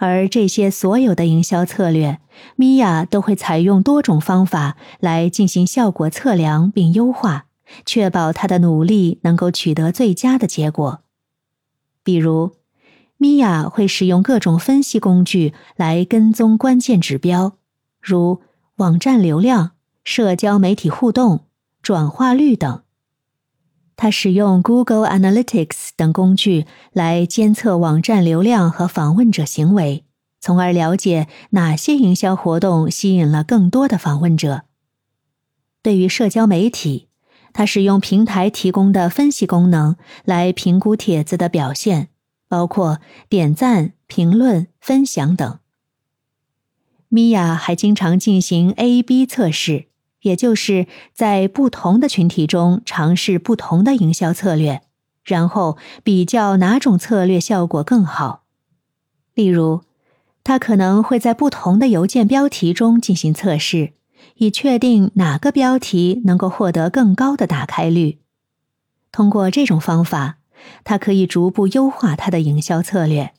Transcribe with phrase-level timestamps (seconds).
[0.00, 2.20] 而这些所有的营销策略，
[2.54, 7.46] 米娅都会采用多种方法来进行效果测量并优化，
[7.84, 11.00] 确保她的努力能够取得最佳的结果。
[12.04, 12.52] 比如，
[13.16, 17.54] 米娅会使用各种分析工具来跟踪关键指标，
[18.00, 18.40] 如
[18.76, 19.72] 网站流量、
[20.04, 21.40] 社交媒体互动、
[21.82, 22.82] 转化率等。
[24.00, 30.04] 他使用 Google Analytics 等工具来监测网站流量和访问者行为，
[30.40, 34.62] 从而了解哪些营销活动吸引了更多的访问者。
[35.82, 37.08] 对于社交媒体，
[37.52, 42.10] 他使用平台提供的分析功能来评估帖子的表现，
[42.46, 45.58] 包括点赞、评论、分享等。
[47.08, 49.86] 米娅还经常进行 A/B 测试。
[50.22, 54.82] 也就是在不同的群体中尝试不同的营销策略，
[55.24, 58.42] 然后比较哪种策略效果更好。
[59.34, 59.82] 例如，
[60.42, 63.92] 他可能会在不同的邮件标题中进行测试，
[64.36, 68.18] 以确定哪个标题能够获得更高的打开率。
[69.12, 70.38] 通过这种方法，
[70.84, 73.32] 他可以逐步优化他的营销策略。